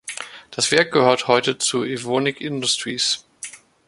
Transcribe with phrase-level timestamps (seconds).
[0.49, 3.23] Das Werk gehört heute zu Evonik Industries.